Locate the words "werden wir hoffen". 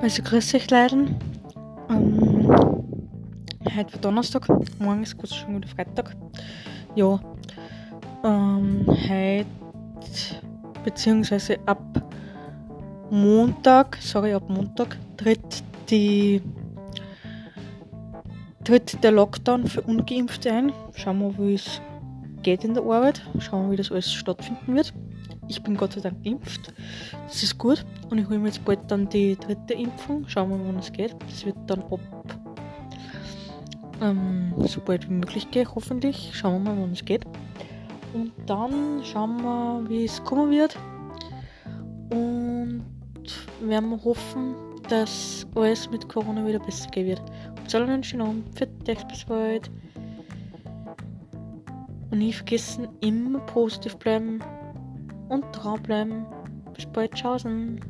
43.60-44.54